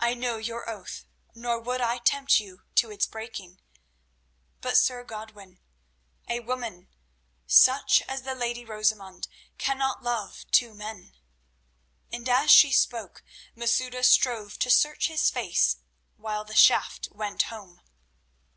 I 0.00 0.14
know 0.14 0.38
your 0.38 0.68
oath, 0.68 1.04
nor 1.36 1.60
would 1.60 1.80
I 1.80 1.98
tempt 1.98 2.40
you 2.40 2.62
to 2.74 2.90
its 2.90 3.06
breaking. 3.06 3.60
But, 4.60 4.76
Sir 4.76 5.04
Godwin, 5.04 5.60
a 6.28 6.40
woman 6.40 6.88
such 7.46 8.02
as 8.08 8.22
the 8.22 8.34
lady 8.34 8.64
Rosamund 8.64 9.28
cannot 9.58 10.02
love 10.02 10.46
two 10.50 10.74
men," 10.74 11.14
and 12.10 12.28
as 12.28 12.50
she 12.50 12.72
spoke 12.72 13.22
Masouda 13.54 14.02
strove 14.02 14.58
to 14.58 14.68
search 14.68 15.06
his 15.06 15.30
face 15.30 15.76
while 16.16 16.44
the 16.44 16.56
shaft 16.56 17.06
went 17.12 17.42
home. 17.44 17.82